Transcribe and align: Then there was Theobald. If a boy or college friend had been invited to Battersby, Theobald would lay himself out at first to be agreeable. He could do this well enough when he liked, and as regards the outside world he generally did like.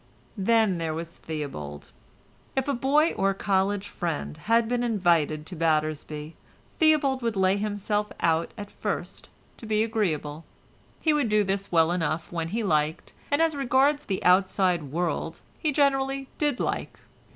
Then 0.39 0.79
there 0.79 0.95
was 0.95 1.17
Theobald. 1.17 1.91
If 2.55 2.67
a 2.67 2.73
boy 2.73 3.11
or 3.11 3.35
college 3.35 3.87
friend 3.87 4.35
had 4.35 4.67
been 4.67 4.81
invited 4.81 5.45
to 5.45 5.55
Battersby, 5.55 6.35
Theobald 6.79 7.21
would 7.21 7.35
lay 7.35 7.57
himself 7.57 8.11
out 8.19 8.49
at 8.57 8.71
first 8.71 9.29
to 9.57 9.67
be 9.67 9.83
agreeable. 9.83 10.43
He 11.01 11.11
could 11.13 11.29
do 11.29 11.43
this 11.43 11.71
well 11.71 11.91
enough 11.91 12.31
when 12.31 12.47
he 12.47 12.63
liked, 12.63 13.13
and 13.29 13.43
as 13.43 13.53
regards 13.55 14.05
the 14.05 14.23
outside 14.23 14.85
world 14.91 15.41
he 15.59 15.71
generally 15.71 16.29
did 16.39 16.59
like. 16.59 16.97